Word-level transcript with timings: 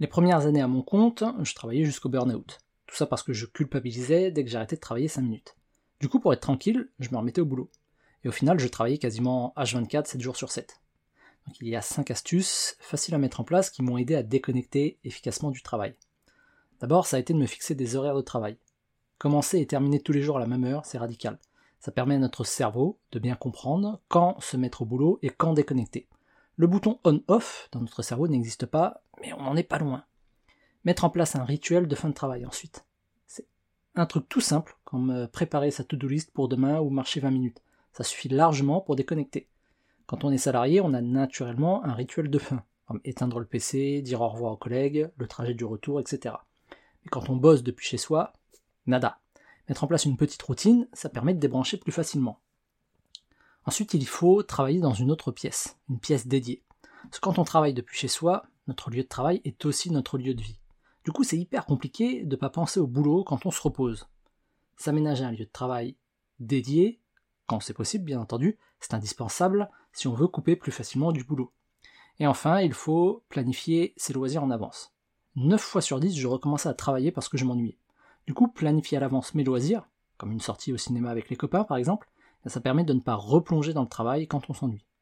Les 0.00 0.06
premières 0.06 0.46
années 0.46 0.62
à 0.62 0.68
mon 0.68 0.82
compte, 0.82 1.24
je 1.42 1.54
travaillais 1.54 1.84
jusqu'au 1.84 2.08
burn-out. 2.08 2.58
Tout 2.86 2.94
ça 2.94 3.06
parce 3.06 3.24
que 3.24 3.32
je 3.32 3.46
culpabilisais 3.46 4.30
dès 4.30 4.44
que 4.44 4.50
j'arrêtais 4.50 4.76
de 4.76 4.80
travailler 4.80 5.08
5 5.08 5.22
minutes. 5.22 5.56
Du 5.98 6.08
coup, 6.08 6.20
pour 6.20 6.32
être 6.32 6.40
tranquille, 6.40 6.88
je 7.00 7.10
me 7.10 7.16
remettais 7.16 7.40
au 7.40 7.46
boulot. 7.46 7.68
Et 8.22 8.28
au 8.28 8.32
final, 8.32 8.60
je 8.60 8.68
travaillais 8.68 8.98
quasiment 8.98 9.52
H24, 9.56 10.06
7 10.06 10.20
jours 10.20 10.36
sur 10.36 10.52
7. 10.52 10.80
Donc 11.46 11.56
il 11.60 11.66
y 11.66 11.74
a 11.74 11.82
5 11.82 12.12
astuces 12.12 12.76
faciles 12.78 13.14
à 13.14 13.18
mettre 13.18 13.40
en 13.40 13.44
place 13.44 13.70
qui 13.70 13.82
m'ont 13.82 13.98
aidé 13.98 14.14
à 14.14 14.22
déconnecter 14.22 14.98
efficacement 15.02 15.50
du 15.50 15.62
travail. 15.62 15.96
D'abord, 16.80 17.06
ça 17.06 17.16
a 17.16 17.20
été 17.20 17.32
de 17.32 17.38
me 17.38 17.46
fixer 17.46 17.74
des 17.74 17.96
horaires 17.96 18.14
de 18.14 18.22
travail. 18.22 18.56
Commencer 19.18 19.58
et 19.58 19.66
terminer 19.66 19.98
tous 19.98 20.12
les 20.12 20.22
jours 20.22 20.36
à 20.36 20.40
la 20.40 20.46
même 20.46 20.64
heure, 20.64 20.86
c'est 20.86 20.98
radical. 20.98 21.40
Ça 21.80 21.90
permet 21.90 22.14
à 22.14 22.18
notre 22.18 22.44
cerveau 22.44 23.00
de 23.10 23.18
bien 23.18 23.34
comprendre 23.34 24.00
quand 24.08 24.40
se 24.40 24.56
mettre 24.56 24.82
au 24.82 24.84
boulot 24.84 25.18
et 25.22 25.30
quand 25.30 25.54
déconnecter. 25.54 26.06
Le 26.54 26.68
bouton 26.68 27.00
on-off 27.04 27.68
dans 27.72 27.80
notre 27.80 28.02
cerveau 28.02 28.28
n'existe 28.28 28.66
pas, 28.66 29.02
mais 29.20 29.32
on 29.32 29.42
n'en 29.42 29.56
est 29.56 29.62
pas 29.62 29.78
loin. 29.78 30.04
Mettre 30.84 31.04
en 31.04 31.10
place 31.10 31.36
un 31.36 31.44
rituel 31.44 31.88
de 31.88 31.94
fin 31.94 32.08
de 32.08 32.14
travail 32.14 32.46
ensuite. 32.46 32.86
C'est 33.26 33.46
un 33.94 34.06
truc 34.06 34.28
tout 34.28 34.40
simple, 34.40 34.76
comme 34.84 35.28
préparer 35.32 35.70
sa 35.70 35.84
to-do 35.84 36.08
list 36.08 36.30
pour 36.30 36.48
demain 36.48 36.80
ou 36.80 36.90
marcher 36.90 37.20
20 37.20 37.30
minutes. 37.30 37.62
Ça 37.92 38.04
suffit 38.04 38.28
largement 38.28 38.80
pour 38.80 38.96
déconnecter. 38.96 39.48
Quand 40.06 40.24
on 40.24 40.30
est 40.30 40.38
salarié, 40.38 40.80
on 40.80 40.94
a 40.94 41.02
naturellement 41.02 41.84
un 41.84 41.92
rituel 41.92 42.30
de 42.30 42.38
fin, 42.38 42.64
comme 42.86 43.00
éteindre 43.04 43.40
le 43.40 43.46
PC, 43.46 44.00
dire 44.00 44.20
au 44.20 44.28
revoir 44.28 44.52
aux 44.52 44.56
collègues, 44.56 45.10
le 45.16 45.26
trajet 45.26 45.54
du 45.54 45.64
retour, 45.64 46.00
etc. 46.00 46.36
Mais 47.02 47.10
quand 47.10 47.28
on 47.28 47.36
bosse 47.36 47.62
depuis 47.62 47.86
chez 47.86 47.98
soi, 47.98 48.32
nada. 48.86 49.20
Mettre 49.68 49.84
en 49.84 49.86
place 49.86 50.06
une 50.06 50.16
petite 50.16 50.42
routine, 50.42 50.88
ça 50.94 51.10
permet 51.10 51.34
de 51.34 51.40
débrancher 51.40 51.76
plus 51.76 51.92
facilement. 51.92 52.40
Ensuite, 53.66 53.92
il 53.92 54.06
faut 54.06 54.42
travailler 54.42 54.80
dans 54.80 54.94
une 54.94 55.10
autre 55.10 55.30
pièce, 55.30 55.76
une 55.90 56.00
pièce 56.00 56.26
dédiée. 56.26 56.62
Parce 57.02 57.20
que 57.20 57.20
quand 57.20 57.38
on 57.38 57.44
travaille 57.44 57.74
depuis 57.74 57.98
chez 57.98 58.08
soi, 58.08 58.46
notre 58.68 58.90
lieu 58.90 59.02
de 59.02 59.08
travail 59.08 59.40
est 59.44 59.64
aussi 59.64 59.90
notre 59.90 60.18
lieu 60.18 60.34
de 60.34 60.42
vie. 60.42 60.60
Du 61.04 61.10
coup, 61.10 61.24
c'est 61.24 61.38
hyper 61.38 61.64
compliqué 61.64 62.24
de 62.24 62.36
ne 62.36 62.40
pas 62.40 62.50
penser 62.50 62.78
au 62.78 62.86
boulot 62.86 63.24
quand 63.24 63.46
on 63.46 63.50
se 63.50 63.62
repose. 63.62 64.06
S'aménager 64.76 65.24
un 65.24 65.32
lieu 65.32 65.46
de 65.46 65.50
travail 65.50 65.96
dédié, 66.38 67.00
quand 67.46 67.60
c'est 67.60 67.74
possible 67.74 68.04
bien 68.04 68.20
entendu, 68.20 68.58
c'est 68.78 68.94
indispensable 68.94 69.70
si 69.92 70.06
on 70.06 70.14
veut 70.14 70.28
couper 70.28 70.54
plus 70.54 70.70
facilement 70.70 71.12
du 71.12 71.24
boulot. 71.24 71.52
Et 72.20 72.26
enfin, 72.26 72.60
il 72.60 72.74
faut 72.74 73.24
planifier 73.28 73.94
ses 73.96 74.12
loisirs 74.12 74.44
en 74.44 74.50
avance. 74.50 74.94
9 75.36 75.60
fois 75.60 75.80
sur 75.80 75.98
10, 75.98 76.16
je 76.16 76.26
recommençais 76.26 76.68
à 76.68 76.74
travailler 76.74 77.10
parce 77.10 77.28
que 77.28 77.38
je 77.38 77.44
m'ennuyais. 77.44 77.78
Du 78.26 78.34
coup, 78.34 78.48
planifier 78.48 78.98
à 78.98 79.00
l'avance 79.00 79.34
mes 79.34 79.44
loisirs, 79.44 79.88
comme 80.18 80.32
une 80.32 80.40
sortie 80.40 80.72
au 80.72 80.76
cinéma 80.76 81.10
avec 81.10 81.30
les 81.30 81.36
copains 81.36 81.64
par 81.64 81.76
exemple, 81.76 82.10
ça 82.46 82.60
permet 82.60 82.84
de 82.84 82.92
ne 82.92 83.00
pas 83.00 83.14
replonger 83.14 83.72
dans 83.72 83.82
le 83.82 83.88
travail 83.88 84.26
quand 84.26 84.50
on 84.50 84.54
s'ennuie. 84.54 84.84